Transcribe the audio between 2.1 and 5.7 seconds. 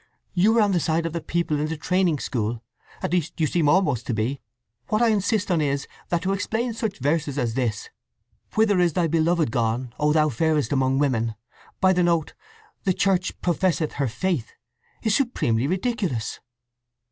school—at least you seem almost to be! What I insist on